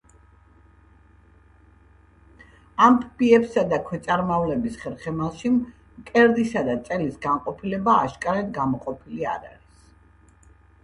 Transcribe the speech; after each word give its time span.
ამფიბიებსა 2.85 3.65
და 3.73 3.79
ქვეწარმავლების 3.89 4.79
ხერხემალში 4.85 5.51
მკერდისა 5.59 6.63
და 6.71 6.77
წელის 6.89 7.19
განყოფილება 7.27 7.99
აშკარად 8.07 8.49
გამოყოფილი 8.61 9.29
არ 9.35 9.45
არის. 9.51 9.85